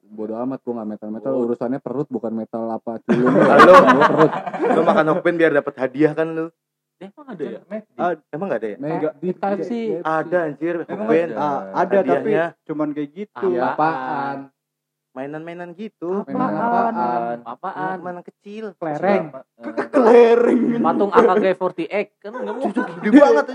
Bodoh 0.00 0.38
amat 0.48 0.62
gue 0.62 0.72
nggak 0.72 0.90
metal-metal 0.96 1.32
urusannya 1.34 1.82
perut 1.82 2.08
bukan 2.08 2.32
metal 2.32 2.62
apa 2.72 3.02
culun. 3.04 3.36
Halo. 3.36 3.74
Gua 3.74 4.04
perut. 4.08 4.32
Lu 4.70 4.80
makan 4.86 5.06
hokben 5.12 5.34
biar 5.36 5.52
dapat 5.52 5.74
hadiah 5.76 6.16
kan 6.16 6.30
lu. 6.30 6.46
Eh, 7.00 7.08
emang 7.08 7.26
ada 7.32 7.44
ya? 7.44 7.60
Ah, 7.96 8.12
emang 8.28 8.46
nggak 8.52 8.60
ada 8.60 8.68
ya? 8.68 8.76
Mega 8.76 9.10
Di 9.16 9.30
Type-C. 9.32 9.70
Ada 10.04 10.38
anjir 10.44 10.84
Emang 10.84 11.08
hokben. 11.08 11.28
ada? 11.32 11.40
Ah, 11.40 11.60
ada 11.80 11.98
tapi 12.04 12.30
cuman 12.68 12.88
kayak 12.92 13.10
gitu. 13.16 13.48
Apaan? 13.56 13.72
Apaan? 13.72 14.38
mainan-mainan 15.10 15.74
gitu. 15.74 16.22
Mainan 16.22 16.54
Apaan? 16.54 16.94
apaan? 16.94 17.38
Apaan? 17.42 17.96
Mainan 18.04 18.22
kecil. 18.22 18.76
Kelereng. 18.76 19.32
Kelereng. 19.96 20.60
Patung 20.78 21.10
AKG48 21.10 22.06
kan 22.20 22.30
nggak 22.36 22.54
mau. 22.54 22.68
Gede 22.68 23.08
banget 23.10 23.44
aja. 23.48 23.54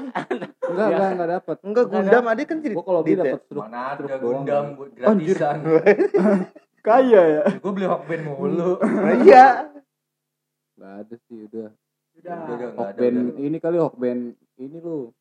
Enggak, 0.66 0.88
enggak, 0.90 1.10
enggak 1.14 1.30
dapat. 1.38 1.56
Enggak 1.62 1.86
Gundam 1.86 2.24
ada 2.26 2.42
kan 2.44 2.58
jadi 2.60 2.76
Gue 2.76 2.84
kalau 2.84 3.02
beli 3.06 3.14
ya? 3.14 3.22
dapat 3.22 3.40
struk. 3.46 3.62
Mana 3.62 3.82
ada 3.94 4.16
gundam 4.20 4.66
gratisan. 4.98 5.58
Kaya 6.82 7.22
ya. 7.30 7.44
Gue 7.62 7.72
beli 7.72 7.86
Hokben 7.86 8.20
mulu. 8.26 8.82
Iya. 9.22 9.70
Enggak 10.76 10.94
ada 11.06 11.16
sih 11.30 11.38
udah. 11.46 11.70
Udah, 12.26 12.38
udah, 12.42 12.56
nggak 12.58 12.74
ada, 12.74 12.82
Hokben 12.82 13.16
udah. 13.22 13.46
ini 13.46 13.58
kali 13.62 13.78
Hokben 13.78 14.18
ini 14.58 14.78
lu 14.82 15.14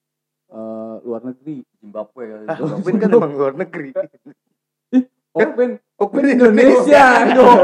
eh 0.49 0.97
luar 1.05 1.23
negeri. 1.25 1.57
Zimbabwe 1.85 2.23
kali. 2.25 2.45
Ah, 2.49 2.57
Hokben 2.57 2.95
kan 2.97 3.09
emang 3.13 3.33
luar 3.37 3.55
negeri. 3.61 3.91
Hokben 5.37 5.71
Hokben 6.01 6.25
Indonesia 6.33 7.05
dong. 7.37 7.61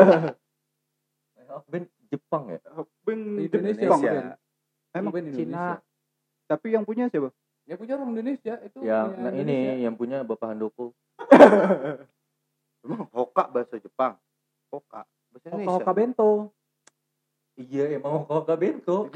Hokben 1.49 1.83
Jepang 2.13 2.45
ya? 2.53 2.61
Hokben 2.69 3.19
Indonesia. 3.41 3.89
Indonesia. 3.89 4.37
Emang 4.93 5.13
Hokben 5.15 5.25
Cina. 5.33 5.41
Indonesia. 5.41 5.89
Tapi 6.51 6.67
yang 6.75 6.85
punya 6.85 7.09
siapa? 7.09 7.31
Ya 7.65 7.79
punya 7.79 7.95
orang 7.97 8.11
Indonesia 8.13 8.55
itu. 8.67 8.79
yang 8.83 9.15
punya 9.15 9.23
nah, 9.23 9.33
Indonesia. 9.33 9.73
ini 9.73 9.85
yang 9.87 9.95
punya 9.95 10.19
Bapak 10.27 10.53
Handoko. 10.53 10.91
Emang 12.85 13.07
hoka 13.15 13.45
bahasa 13.49 13.79
Jepang. 13.79 14.19
Hoka. 14.69 15.07
Bahasa 15.31 15.47
Hoka 15.47 15.55
Indonesia. 15.55 15.75
hoka 15.79 15.93
bento. 15.95 16.31
Iya, 17.61 18.01
emang 18.01 18.25
Hoka 18.25 18.57
Bento. 18.57 19.13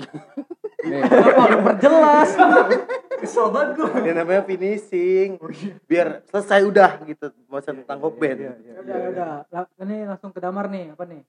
Nih, 0.85 1.01
Kenapa 1.01 1.43
lu 1.49 1.59
perjelas? 1.65 2.29
Kesel 3.17 3.49
banget 3.49 3.71
gue. 3.75 3.89
Ini 4.05 4.11
namanya 4.13 4.43
finishing. 4.45 5.41
Biar 5.89 6.21
selesai 6.29 6.61
udah 6.61 7.01
gitu 7.09 7.33
masa 7.49 7.73
tentang 7.73 7.97
hokben. 7.99 8.37
Ya 8.37 8.53
udah, 8.53 8.97
ya 9.01 9.07
udah. 9.09 9.31
La- 9.49 9.73
Ini 9.81 10.05
langsung 10.05 10.29
ke 10.29 10.45
damar 10.45 10.69
nih, 10.69 10.93
apa 10.93 11.09
nih? 11.09 11.25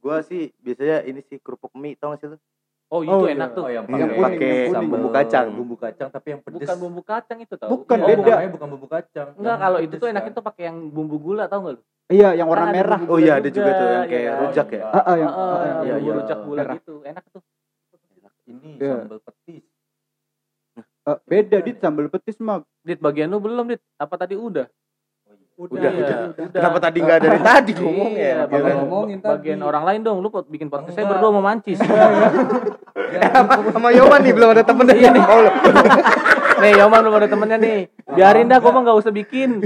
Gua 0.00 0.20
sih 0.20 0.56
biasanya 0.58 1.04
ini 1.04 1.20
sih 1.22 1.36
kerupuk 1.36 1.72
mie 1.74 1.96
tau 1.96 2.12
gak 2.12 2.20
sih 2.20 2.28
lu? 2.28 2.36
Oh, 2.94 3.02
itu 3.02 3.10
Oh, 3.10 3.26
iya. 3.26 3.34
enak 3.34 3.48
tuh. 3.50 3.62
Oh, 3.66 3.70
yang 3.74 3.84
Yang 3.84 3.90
pakai 3.90 4.06
kuning, 4.06 4.22
pakai 4.22 4.46
yang 4.46 4.70
kuning. 4.70 4.90
bumbu 4.94 5.08
kacang. 5.10 5.46
Bumbu 5.50 5.74
kacang 5.74 6.08
tapi 6.08 6.26
yang 6.30 6.40
pedes. 6.46 6.62
Bukan 6.62 6.76
bumbu 6.78 7.02
kacang 7.02 7.38
itu 7.42 7.54
tau. 7.58 7.70
Bukan, 7.74 7.98
oh, 7.98 8.06
beda. 8.06 8.22
namanya 8.30 8.52
bukan 8.54 8.68
bumbu 8.70 8.86
kacang. 8.86 9.28
Enggak, 9.34 9.56
kalau 9.58 9.78
itu 9.82 9.94
tuh 9.98 10.06
enaknya 10.06 10.30
kan. 10.30 10.38
tuh 10.38 10.44
pakai 10.46 10.62
yang 10.70 10.78
bumbu 10.94 11.16
gula 11.18 11.50
tau 11.50 11.58
enggak 11.60 11.74
lu? 11.74 11.82
Iya, 12.06 12.28
yang 12.36 12.46
warna 12.46 12.70
Kan 12.70 12.74
merah. 12.76 13.00
Oh 13.10 13.18
iya 13.18 13.32
ada 13.40 13.48
juga 13.48 13.70
tuh 13.72 13.86
yang 13.88 13.98
ya 13.98 14.02
kayak 14.06 14.30
kan? 14.30 14.40
rujak 14.46 14.68
ya. 14.70 14.82
Ah, 14.84 14.98
ah, 15.02 15.16
yang 15.16 15.32
Heeh, 15.32 15.42
ah, 15.50 15.58
yang 15.58 15.74
iya, 15.82 15.94
bumbu 15.96 16.06
iya. 16.06 16.14
rujak 16.14 16.38
gula 16.38 16.60
Merah. 16.62 16.74
gitu. 16.78 16.94
Enak 17.02 17.24
tuh. 17.26 17.42
Ini 18.44 18.70
Iya. 18.76 18.96
sambal 19.02 19.20
petis. 19.20 19.64
Eh, 21.04 21.18
beda 21.26 21.56
dit 21.60 21.76
sambal 21.76 22.06
petis 22.06 22.36
mah. 22.38 22.60
Dit 22.80 23.00
bagian 23.00 23.28
lu 23.28 23.36
belum, 23.36 23.66
Dit. 23.66 23.82
Apa 23.96 24.14
tadi 24.14 24.36
udah? 24.36 24.68
Udah, 25.54 25.78
Iya, 25.78 25.90
udah. 26.34 26.50
Kenapa 26.50 26.78
tadi 26.78 26.98
nggak 26.98 27.18
dari 27.20 27.38
tadi 27.46 27.72
ngomong 27.74 28.10
Iya, 28.10 28.26
ya? 28.26 28.34
Bagian- 28.40 28.50
bagian, 28.50 28.76
ngomongin 28.80 29.18
tadi. 29.18 29.30
bagian 29.30 29.60
orang 29.62 29.84
lain 29.86 30.00
dong. 30.02 30.18
Lu 30.18 30.28
pot- 30.28 30.46
bikin 30.46 30.66
podcast 30.66 30.92
saya 30.92 31.06
berdua 31.06 31.30
mau 31.30 31.40
mancis. 31.40 31.78
Sama 33.70 33.88
Yoman 33.90 34.20
nih 34.20 34.32
belum 34.32 34.50
ada 34.50 34.62
temen 34.62 34.86
Iya 34.88 35.10
nih. 35.10 35.22
Oh, 35.22 35.38
lu. 35.40 35.50
nih, 36.62 36.72
Yoman 36.76 36.98
belum 37.00 37.16
ada 37.16 37.28
temennya 37.28 37.56
nih. 37.56 37.78
Biarin 38.04 38.46
dah, 38.46 38.58
gua 38.58 38.70
mah 38.70 38.82
nggak 38.82 38.98
usah 38.98 39.12
bikin. 39.12 39.62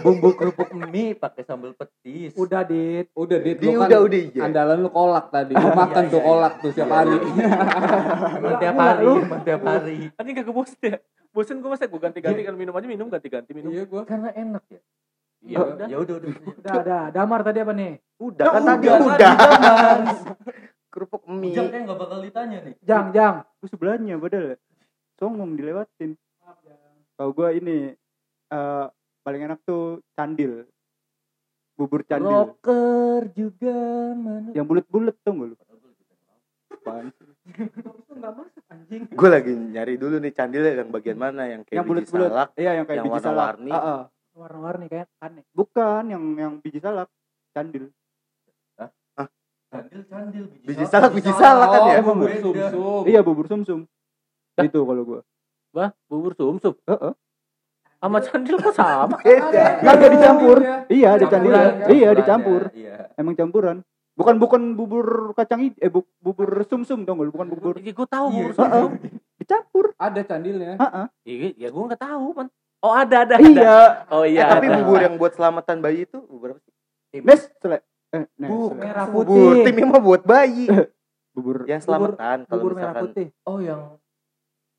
Bumbu 0.00 0.34
kerupuk 0.34 0.68
mie 0.74 1.14
pakai 1.14 1.42
sambal 1.42 1.72
petis. 1.72 2.34
Udah, 2.34 2.62
Dit. 2.62 3.06
Udah 3.12 3.38
dit. 3.38 3.54
Di 3.54 3.66
lu 3.66 3.78
kan 3.78 3.88
udah 3.88 4.00
udah 4.02 4.20
iya. 4.24 4.42
Andalan 4.42 4.78
lu 4.78 4.90
kolak 4.90 5.30
tadi. 5.30 5.54
Lu 5.54 5.70
makan 5.70 6.02
tuh 6.08 6.20
kolak 6.20 6.58
tuh 6.58 6.70
setiap 6.70 6.90
hari. 6.92 7.16
tiap 8.56 8.76
hari, 8.76 9.06
tiap 9.42 9.62
hari. 9.62 9.96
Tadi 10.10 10.28
kagak 10.32 10.50
bosen 10.52 10.78
ya? 10.82 10.98
Bosen 11.30 11.58
gua 11.58 11.74
masa 11.74 11.86
gua 11.86 11.98
ganti-ganti 12.00 12.42
kan 12.42 12.54
minum 12.54 12.70
aja 12.72 12.86
minum 12.86 13.06
ganti-ganti 13.08 13.50
minum. 13.50 13.70
Iya 13.70 13.84
gua. 13.84 14.02
Karena 14.02 14.30
enak 14.30 14.62
ya. 14.68 14.80
Ya 15.44 15.60
udah. 15.60 15.86
Ya 15.86 15.96
udah 16.00 16.14
udah. 16.16 16.30
Udah, 16.56 16.72
ada. 16.80 16.98
Damar 17.12 17.40
tadi 17.44 17.58
apa 17.60 17.72
nih? 17.76 17.92
Udah 18.16 18.46
kan 18.48 18.62
tadi 18.64 18.86
udah, 18.88 19.32
Kerupuk 20.92 21.22
mie. 21.28 21.52
Ujang 21.52 21.68
kayak 21.68 21.82
nggak 21.84 21.98
bakal 22.00 22.18
ditanya 22.24 22.58
nih. 22.64 22.74
Jang, 22.80 23.06
Jang. 23.12 23.44
Gue 23.60 23.68
sebelahnya 23.68 24.16
padahal 24.16 24.56
songong 25.20 25.52
dilewatin. 25.58 26.16
Kalau 27.14 27.30
gue 27.30 27.48
ini 27.60 27.76
eh 28.50 28.86
paling 29.20 29.40
enak 29.44 29.60
tuh 29.68 30.00
candil. 30.16 30.64
Bubur 31.74 32.06
candil. 32.06 32.54
Rocker 32.54 33.34
juga 33.34 33.76
mana? 34.14 34.54
Yang 34.54 34.66
bulat-bulat 34.70 35.16
tuh 35.26 35.34
lu? 35.34 35.56
Apaan. 36.70 37.10
Gue 39.10 39.28
lagi 39.28 39.52
nyari 39.52 39.98
dulu 39.98 40.22
nih 40.22 40.32
candilnya 40.32 40.72
yang 40.80 40.90
bagian 40.94 41.18
mana 41.18 41.50
yang 41.50 41.66
kayak 41.66 41.82
yang 41.82 41.84
biji 41.84 41.90
bulat-bulat. 42.08 42.30
salak. 42.30 42.48
Iya, 42.54 42.70
yang 42.78 42.86
kayak 42.86 42.98
yang 43.02 43.06
biji 43.10 43.18
salak. 43.20 43.34
warna-warni. 43.34 43.72
Ah, 43.74 43.82
ah. 43.82 44.00
Warna-warni 44.34 44.90
kayak 44.90 45.06
aneh. 45.22 45.46
Bukan 45.54 46.10
yang 46.10 46.22
yang 46.34 46.52
biji 46.58 46.82
salak, 46.82 47.06
candil. 47.54 47.90
Candil 49.74 50.06
candil 50.06 50.44
Biji 50.62 50.86
salak, 50.86 51.10
biji 51.10 51.34
salak 51.34 51.66
kan 51.66 51.82
ya? 51.90 51.98
Oh, 51.98 52.14
bubur 52.14 52.30
Beda. 52.30 52.38
sum-sum. 52.38 53.02
Iya, 53.10 53.20
bubur 53.26 53.46
sumsum. 53.50 53.80
Dah. 54.54 54.62
Itu 54.62 54.86
kalau 54.86 55.02
gua. 55.02 55.20
Bah, 55.74 55.90
bubur 56.06 56.30
sumsum. 56.38 56.78
Heeh. 56.86 57.12
Sama 57.98 58.18
candil 58.22 58.54
kok 58.62 58.70
sama? 58.70 59.18
Beda. 59.18 59.82
Nggak 59.82 60.10
dicampur. 60.14 60.56
Candilnya. 60.62 60.86
Iya, 60.86 61.08
ada 61.10 61.26
candilnya. 61.26 61.58
kan? 61.58 61.90
Iya, 61.90 62.08
dicampur. 62.14 62.62
Iya. 62.70 62.96
Emang 63.18 63.34
campuran. 63.34 63.76
Bukan 64.14 64.38
bukan 64.38 64.62
bubur 64.78 65.34
kacang 65.34 65.58
hijau, 65.58 65.82
eh 65.82 65.90
bu- 65.90 66.06
bubur 66.22 66.62
sumsum 66.70 67.02
dong, 67.02 67.18
bukan 67.26 67.50
bubur. 67.50 67.74
Iya, 67.82 67.90
gua 67.90 68.06
tahu 68.06 68.26
Iya, 68.30 68.34
bubur 68.46 68.52
Heeh. 68.54 68.70
sumsum. 68.70 68.90
Dicampur. 69.42 69.84
Ada 69.98 70.20
candilnya. 70.22 70.78
Heeh. 70.78 71.06
Iya, 71.26 71.48
ya 71.58 71.68
gua 71.74 71.82
nggak 71.90 72.02
tahu, 72.02 72.26
man. 72.30 72.46
Oh, 72.84 72.92
ada 72.92 73.24
ada. 73.24 73.34
ada. 73.34 73.40
Iya. 73.40 73.78
Oh 74.08 74.22
Eh, 74.22 74.36
iya. 74.36 74.44
tapi 74.46 74.66
ada. 74.66 74.76
bubur 74.78 75.00
yang 75.00 75.16
buat 75.16 75.32
selamatan 75.32 75.80
bayi 75.80 76.04
itu 76.04 76.20
bubur 76.22 76.52
apa 76.52 76.60
sih? 76.60 76.72
Nes. 77.16 77.48
Eh, 78.12 78.28
nes, 78.36 78.46
Bu, 78.46 78.68
sele. 78.68 78.78
Merah 78.78 79.06
Bubur 79.08 79.24
putih. 79.24 79.64
tim 79.64 79.74
yang 79.74 79.88
mah 79.88 80.02
buat 80.02 80.22
bayi. 80.22 80.68
bubur 81.34 81.64
Yang 81.64 81.80
selamatan 81.82 82.36
kalau 82.44 82.60
Bubur 82.60 82.72
merah 82.76 82.94
putih. 83.00 83.26
Oh 83.42 83.58
yang 83.58 83.96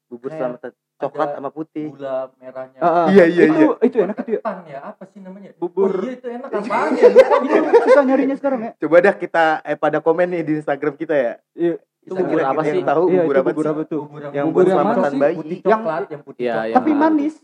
bubur 0.05 0.29
Kayak 0.29 0.39
selamatan 0.39 0.69
coklat 0.95 1.27
ada 1.27 1.35
sama 1.35 1.49
putih. 1.49 1.85
gula 1.89 2.15
merahnya. 2.37 2.79
Ah, 2.79 2.87
ah. 2.87 3.07
Iya, 3.09 3.25
iya, 3.25 3.43
itu, 3.49 3.65
itu 3.81 3.97
enak 3.99 4.15
itu 4.21 4.31
ya. 4.31 4.41
Ya 4.63 4.79
apa 4.85 5.03
sih 5.05 5.19
namanya? 5.19 5.49
Bubur. 5.57 5.91
Oh, 5.91 6.05
iya 6.05 6.13
itu 6.13 6.27
enak 6.29 6.49
apaan 6.55 6.91
ya? 6.93 7.03
Itu 7.11 7.79
susah 7.83 8.03
nyarinya 8.05 8.35
sekarang 8.37 8.59
ya. 8.61 8.71
Coba 8.77 8.95
dah 9.01 9.15
kita 9.17 9.43
eh 9.61 9.75
pada 9.75 9.97
komen 9.99 10.27
nih 10.29 10.41
di 10.41 10.53
Instagram 10.55 10.93
kita 10.93 11.11
ya. 11.11 11.33
Iya. 11.51 11.75
Itu 11.99 12.13
bubur 12.13 12.37
Kira-kira 12.37 12.53
apa 12.53 12.61
yang 12.63 12.75
sih? 12.77 12.85
tahu 12.85 13.03
Iya, 13.03 13.17
bubur 13.19 13.35
apa 13.35 13.49
bubur 13.49 13.59
sih? 13.59 13.71
apa 13.71 13.83
tuh? 13.83 14.01
Bubur 14.05 14.21
yang, 14.21 14.45
bubur 14.45 14.55
buat 14.55 14.67
selamatan 14.69 15.11
bayi. 15.17 15.35
putih 15.35 15.57
Yang- 15.57 15.65
coklat, 15.73 16.03
yang 16.05 16.21
putih 16.21 16.43
Iya, 16.45 16.55
Tapi 16.71 16.91
manis. 16.93 17.35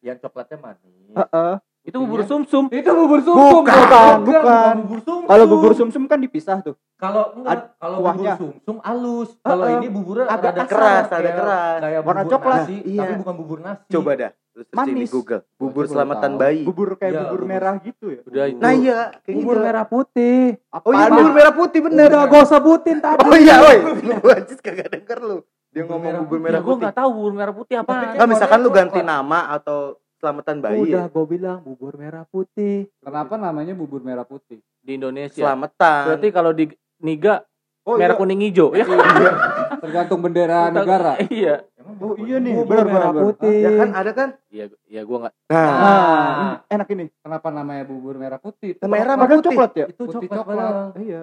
Yang 0.00 0.16
coklatnya 0.22 0.58
manis. 0.58 1.12
Heeh. 1.12 1.54
Itu 1.80 1.96
bubur 1.98 2.20
sumsum. 2.22 2.68
Itu 2.68 2.92
bubur 2.92 3.20
sum-sum. 3.20 3.64
Bukan, 3.64 3.72
Bukan. 3.72 4.16
bukan. 4.20 4.74
bubur 4.84 5.00
sumsum. 5.00 5.20
Kalau 5.24 5.44
bubur 5.46 5.72
sumsum 5.72 6.02
kan 6.04 6.18
dipisah 6.18 6.60
tuh. 6.60 6.76
kalau 6.94 7.32
enggak 7.32 7.72
kalau 7.74 7.98
bubur 8.04 8.28
sumsum 8.36 8.76
halus. 8.84 9.30
Kalau 9.40 9.64
Heeh. 9.64 9.76
ini 9.78 9.88
buburnya 9.88 10.28
Agak 10.28 10.52
rada 10.52 10.64
keras, 10.66 10.68
kasar, 11.02 11.08
ada 11.10 11.16
kayak- 11.18 11.38
keras. 11.40 11.78
Kayak 11.80 12.00
Warna 12.02 12.20
bubur 12.20 12.32
coklat. 12.34 12.60
nasi, 12.60 12.76
Iya. 12.84 13.00
tapi 13.00 13.14
bukan 13.16 13.34
bubur 13.34 13.58
nasi. 13.58 13.84
Coba 13.88 14.10
dah. 14.14 14.30
Terus 14.50 14.66
searching 14.66 14.84
di 14.84 14.92
Manis. 14.98 15.10
Google. 15.10 15.40
Bubur 15.54 15.64
Gua 15.64 15.76
baru 15.78 15.88
selamatan 15.88 16.30
tahu. 16.30 16.40
bayi. 16.42 16.62
Bubur 16.62 16.88
kayak 16.94 17.08
Iya, 17.08 17.20
bubur 17.22 17.32
bubur. 17.32 17.48
merah 17.48 17.74
gitu 17.80 18.06
ya. 18.10 18.20
Udah 18.22 18.44
itu. 18.44 18.60
Nah 18.60 18.72
iya, 18.74 18.98
kayak 19.16 19.36
Bubur 19.40 19.56
gitu. 19.56 19.64
merah 19.64 19.84
putih. 19.86 20.40
Oh 20.76 20.92
iya 20.92 21.06
bubur 21.08 21.32
merah 21.32 21.54
putih 21.54 21.80
bener. 21.80 22.08
Udah 22.10 22.22
gak 22.22 22.32
usah 22.36 22.48
sebutin 22.52 22.96
tadi. 22.98 23.24
Oh 23.24 23.32
iya, 23.34 23.54
woi. 23.58 23.76
Lu 24.04 24.28
anjis 24.28 24.60
kagak 24.60 24.88
denger 24.90 25.18
lu. 25.22 25.38
Dia 25.70 25.82
Bubur 25.82 25.90
ngomong 25.92 26.02
merah 26.02 26.20
bubur 26.20 26.36
Ya 26.36 26.42
merah 26.42 26.60
gua 26.60 26.66
putih. 26.68 26.80
nggak 26.82 26.96
tahu 26.96 27.10
bubur 27.12 27.32
merah 27.32 27.54
putih 27.54 27.74
apa. 27.76 27.90
Tapi 27.92 28.06
Enggak 28.10 28.28
misalkan 28.28 28.58
lu 28.58 28.70
ganti 28.70 29.00
nama 29.00 29.38
atau 29.50 29.78
selamatan 30.16 30.56
bayi. 30.58 30.80
Udah 30.84 31.04
ya. 31.04 31.08
gue 31.08 31.24
bilang 31.26 31.58
bubur 31.60 31.94
merah 31.94 32.24
putih. 32.26 32.90
Kenapa 32.98 33.34
namanya 33.36 33.72
bubur 33.72 34.00
merah 34.00 34.24
putih? 34.24 34.58
Di 34.76 34.92
Indonesia. 34.92 35.38
Selamatan. 35.38 36.02
Berarti 36.06 36.28
kalau 36.28 36.50
di 36.50 36.64
Niga 37.00 37.46
Oh 37.80 37.96
merah 37.96 38.12
iya. 38.12 38.20
kuning 38.20 38.40
hijau 38.42 38.68
ya. 38.72 38.84
Tergantung 39.82 40.20
bendera 40.20 40.68
negara. 40.68 41.16
Iya. 41.24 41.64
Emang 41.72 41.96
Oh 41.98 42.14
iya 42.14 42.36
nih, 42.36 42.52
Bubur 42.54 42.76
benar 42.76 42.86
merah 42.86 43.12
putih. 43.14 43.56
Ya 43.56 43.70
kan 43.72 43.88
ada 43.92 44.10
kan? 44.12 44.28
Iya, 44.46 44.64
ya 44.84 45.00
gua 45.02 45.18
nggak. 45.22 45.34
Nah, 45.48 45.64
Nah, 45.72 46.54
enak 46.68 46.88
ini. 46.90 47.04
Kenapa 47.16 47.48
namanya 47.48 47.84
bubur 47.84 48.14
merah 48.14 48.36
putih? 48.36 48.74
Itu 48.74 48.84
merah 48.84 49.14
sama 49.14 49.24
Padahal 49.24 49.38
putih. 49.38 49.48
coklat 49.48 49.72
ya? 49.72 49.86
Itu 49.86 50.02
Putih 50.04 50.28
coklat. 50.28 50.36
coklat. 50.36 50.74
Iya. 50.98 51.20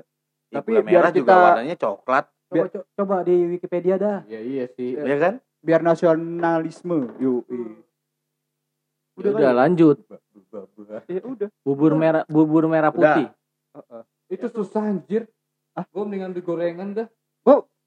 Ya, 0.47 0.55
Tapi 0.55 0.69
biar 0.73 0.83
merah 0.87 1.11
juga 1.11 1.27
kita- 1.29 1.43
warnanya 1.45 1.75
coklat, 1.77 2.25
Coba, 2.47 2.65
co- 2.69 2.87
coba 2.93 3.15
di 3.21 3.35
Wikipedia 3.49 3.95
dah. 3.95 4.23
Ya 4.25 4.39
iya 4.39 4.65
sih. 4.69 4.95
ya 4.95 5.17
kan? 5.17 5.33
Biar 5.59 5.83
nasionalisme. 5.83 7.11
Yuk. 7.17 7.43
iya. 7.47 7.75
Ya 9.17 9.29
udah 9.33 9.53
lanjut. 9.57 9.97
Ya 11.07 11.21
udah. 11.21 11.49
Bubur 11.61 11.93
merah 11.93 12.23
bubur 12.25 12.65
merah 12.65 12.87
Udah. 12.87 13.15
putih. 13.17 13.27
Heeh. 13.73 14.01
Itu 14.29 14.47
susah 14.47 14.83
anjir. 14.85 15.27
Ah, 15.73 15.83
gue 15.83 16.01
mendingan 16.01 16.31
beli 16.31 16.41
gorengan 16.41 16.89
dah. 16.93 17.07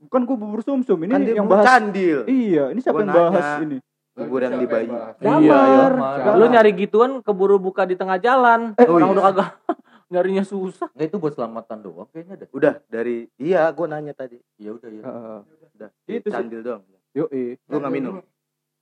Bukan 0.00 0.25
gua 0.25 0.33
bubur 0.35 0.64
sumsum 0.64 0.97
ini 1.05 1.12
Kan 1.12 1.21
dia 1.23 1.37
yang 1.37 1.45
bahas. 1.45 1.61
candil. 1.62 2.25
Iya, 2.25 2.73
ini 2.73 2.81
siapa 2.81 2.97
Gua 2.97 3.05
yang 3.05 3.12
bahas 3.12 3.45
nanya. 3.45 3.64
ini? 3.69 3.76
Bubur 4.11 4.40
yang 4.40 4.52
Siapa 4.55 4.64
di 4.64 4.67
bayi. 4.67 4.88
bahas? 4.88 5.14
Iya, 5.14 5.29
Damar. 5.29 5.93
Damar. 5.93 6.35
Lu 6.35 6.47
nyari 6.49 6.71
gituan 6.75 7.11
keburu 7.21 7.57
buka 7.59 7.85
di 7.85 7.95
tengah 7.95 8.17
jalan. 8.17 8.73
Eh, 8.75 8.88
Orang 8.88 8.97
iya. 9.07 9.14
udah 9.14 9.25
kagak 9.29 9.49
nyarinya 10.11 10.43
susah. 10.43 10.90
Enggak 10.93 11.07
itu 11.14 11.17
buat 11.23 11.33
selamatan 11.38 11.79
doang 11.81 12.09
kayaknya 12.11 12.45
dah. 12.45 12.49
Udah 12.50 12.75
dari 12.90 13.31
iya 13.38 13.71
gua 13.71 13.87
nanya 13.87 14.12
tadi. 14.12 14.37
Ya 14.59 14.75
udah 14.75 14.90
ya. 14.90 15.02
Heeh. 15.07 15.38
Udah. 15.79 15.90
Itu 16.05 16.29
sih. 16.29 16.35
candil 16.35 16.61
doang. 16.61 16.83
Yuk, 17.14 17.29
iya. 17.31 17.55
Gua 17.64 17.79
enggak 17.79 17.95
minum. 17.95 18.14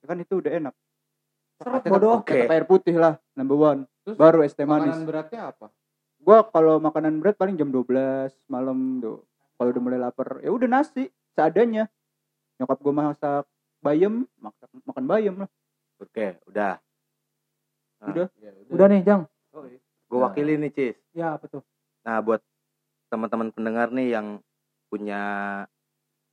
Kan 0.02 0.16
itu 0.18 0.34
udah 0.40 0.52
enak. 0.56 0.74
Seret 1.60 1.82
Tetap- 1.84 1.92
bodoh. 1.92 2.24
Oke. 2.24 2.32
tetap 2.32 2.50
air 2.50 2.64
putih 2.64 2.96
lah, 2.96 3.14
number 3.36 3.54
one. 3.54 3.80
Terus 4.02 4.16
Baru 4.16 4.40
es 4.40 4.56
teh 4.56 4.64
manis. 4.64 4.88
Makanan 4.88 5.04
beratnya 5.04 5.40
apa? 5.52 5.66
Gua 6.18 6.38
kalau 6.48 6.80
makanan 6.80 7.20
berat 7.20 7.36
paling 7.36 7.54
jam 7.54 7.68
12 7.68 8.32
malam 8.48 8.98
tuh. 8.98 9.22
Kalau 9.58 9.68
udah 9.74 9.82
mulai 9.82 9.98
lapar, 10.00 10.38
ya 10.40 10.48
udah 10.48 10.68
nasi 10.70 11.10
seadanya. 11.36 11.90
Nyokap 12.56 12.78
gua 12.80 12.94
masak 12.94 13.44
bayam, 13.78 14.24
makan, 14.40 14.68
makan 14.82 15.04
bayam 15.06 15.34
lah. 15.44 15.50
Oke, 15.98 16.38
udah. 16.46 16.78
Nah, 17.98 18.06
Udah. 18.14 18.26
Ya, 18.38 18.50
Udah 18.70 18.86
nih, 18.86 19.02
Jang. 19.02 19.26
Gua 20.08 20.18
wakili 20.26 20.56
nih, 20.56 20.70
Cis. 20.72 20.96
Ya, 21.12 21.36
apa 21.36 21.44
tuh? 21.46 21.62
Nah, 22.02 22.18
buat 22.18 22.40
teman-teman 23.08 23.52
pendengar 23.52 23.88
nih 23.88 24.16
yang 24.16 24.40
punya 24.88 25.22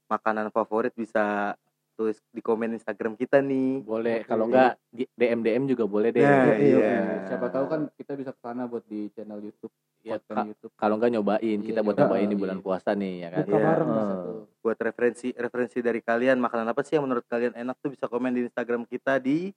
makanan 0.08 0.48
favorit 0.50 0.96
bisa 0.96 1.56
tulis 1.96 2.20
di 2.30 2.40
komen 2.40 2.72
Instagram 2.72 3.16
kita 3.16 3.40
nih. 3.40 3.80
Boleh, 3.82 4.24
kalau 4.24 4.48
enggak 4.48 4.76
di 4.92 5.08
DM 5.12 5.40
DM 5.42 5.64
juga 5.66 5.88
boleh 5.88 6.12
deh. 6.12 6.24
Nah, 6.24 6.56
iya. 6.56 6.76
iya. 6.76 7.00
Siapa 7.28 7.48
tahu 7.48 7.66
kan 7.68 7.82
kita 7.96 8.16
bisa 8.16 8.32
ke 8.32 8.40
sana 8.40 8.68
buat 8.68 8.84
di 8.84 9.08
channel 9.12 9.40
YouTube. 9.40 9.72
Ya, 10.06 10.20
Kak. 10.22 10.46
YouTube 10.46 10.72
Kalau 10.76 10.96
nggak 10.96 11.12
nyobain, 11.12 11.60
kita 11.60 11.80
Iya, 11.80 11.84
buat 11.84 11.96
nyobain. 11.98 12.28
nyobain 12.28 12.30
di 12.30 12.38
bulan 12.38 12.60
Iya. 12.60 12.66
puasa 12.68 12.90
nih 12.94 13.14
ya 13.18 13.30
kan. 13.32 13.40
Buka 13.42 13.52
Iya. 13.52 13.66
bareng 13.66 13.90
tuh. 13.90 14.44
buat 14.66 14.82
referensi 14.82 15.28
referensi 15.32 15.78
dari 15.78 16.02
kalian 16.02 16.42
makanan 16.42 16.66
apa 16.66 16.82
sih 16.82 16.98
yang 16.98 17.06
menurut 17.06 17.22
kalian 17.26 17.54
enak 17.54 17.78
tuh 17.80 17.94
bisa 17.94 18.10
komen 18.10 18.34
di 18.34 18.50
Instagram 18.50 18.90
kita 18.90 19.22
di 19.22 19.54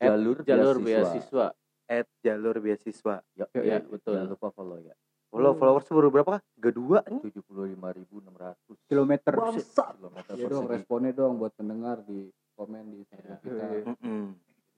jalur 0.00 0.40
Jalur 0.40 0.76
beasiswa. 0.80 1.04
beasiswa. 1.12 1.46
@jalurbeasiswa. 1.86 3.14
Ya, 3.32 3.46
Iya, 3.52 3.62
ya, 3.62 3.78
betul. 3.82 4.14
Jangan 4.14 4.30
lupa 4.30 4.48
follow 4.50 4.78
ya. 4.78 4.94
Follow 5.26 5.52
followers 5.54 5.84
baru 5.86 6.08
berapa 6.08 6.30
kah? 6.38 6.42
Kedua 6.56 7.02
nih. 7.04 7.20
75.600 7.20 8.78
kilometer 8.86 9.32
kilometer 9.34 10.32
ya 10.32 10.46
dong 10.46 10.64
responnya 10.66 11.12
dong 11.12 11.36
buat 11.36 11.52
pendengar 11.52 12.00
di 12.02 12.30
komen 12.54 12.88
di 12.88 12.96
Instagram 13.02 13.36
Iya. 13.36 13.44
kita 13.44 13.66
Mm-mm. 13.92 14.24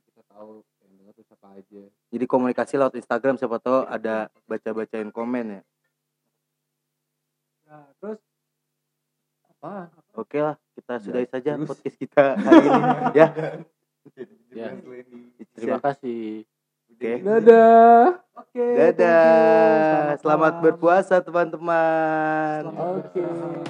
kita 0.09 0.23
tahu 0.27 0.50
yang 0.81 0.93
dengar 0.97 1.12
tuh 1.12 1.25
siapa 1.25 1.47
aja 1.55 1.83
Jadi 2.09 2.25
komunikasi 2.27 2.75
lewat 2.75 2.95
Instagram 2.97 3.35
siapa 3.37 3.57
tahu 3.59 3.87
ada 3.87 4.15
baca-bacain 4.45 5.11
komen 5.11 5.47
ya. 5.53 5.62
Nah, 7.65 7.87
terus 7.99 8.19
Apa? 9.53 9.91
Oke 10.15 10.38
lah, 10.38 10.55
kita 10.73 10.99
sudahi 10.99 11.27
saja 11.27 11.55
terus. 11.55 11.67
podcast 11.67 11.97
kita 11.97 12.25
hari 12.37 12.62
ini 12.65 12.91
ya. 13.12 13.29
Ya. 14.50 14.73
Terima 15.53 15.77
kasih. 15.79 16.49
Oke. 16.99 17.23
Dadah. 17.23 18.19
oke 18.35 18.59
you. 18.59 18.75
Dadah. 18.75 20.19
Selamat 20.19 20.59
malam. 20.59 20.64
berpuasa 20.67 21.23
teman-teman. 21.23 22.67
Selamat 22.67 23.07
Oke. 23.07 23.23
berpuasa. 23.23 23.62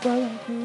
Bayangku 0.00 0.56